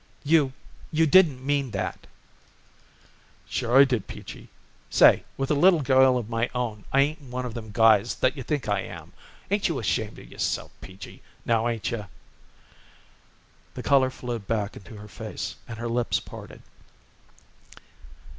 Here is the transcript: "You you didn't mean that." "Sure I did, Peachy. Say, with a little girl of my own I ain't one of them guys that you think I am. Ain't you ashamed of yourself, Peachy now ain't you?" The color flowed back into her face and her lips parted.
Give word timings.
"You 0.23 0.53
you 0.91 1.05
didn't 1.05 1.45
mean 1.45 1.69
that." 1.73 2.07
"Sure 3.47 3.79
I 3.81 3.83
did, 3.83 4.07
Peachy. 4.07 4.49
Say, 4.89 5.23
with 5.37 5.51
a 5.51 5.53
little 5.53 5.83
girl 5.83 6.17
of 6.17 6.27
my 6.27 6.49
own 6.55 6.85
I 6.91 7.01
ain't 7.01 7.21
one 7.21 7.45
of 7.45 7.53
them 7.53 7.69
guys 7.69 8.15
that 8.15 8.35
you 8.35 8.41
think 8.41 8.67
I 8.67 8.79
am. 8.79 9.13
Ain't 9.51 9.67
you 9.67 9.77
ashamed 9.77 10.17
of 10.17 10.27
yourself, 10.31 10.71
Peachy 10.81 11.21
now 11.45 11.67
ain't 11.67 11.91
you?" 11.91 12.07
The 13.75 13.83
color 13.83 14.09
flowed 14.09 14.47
back 14.47 14.75
into 14.75 14.95
her 14.95 15.07
face 15.07 15.55
and 15.67 15.77
her 15.77 15.87
lips 15.87 16.19
parted. 16.19 16.63